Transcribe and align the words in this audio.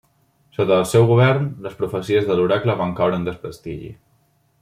Sota 0.59 0.77
el 0.83 0.87
seu 0.91 1.03
govern, 1.11 1.45
les 1.65 1.75
profecies 1.81 2.25
de 2.29 2.39
l'oracle 2.39 2.77
van 2.81 2.97
caure 3.01 3.21
en 3.21 3.29
desprestigi. 3.31 3.93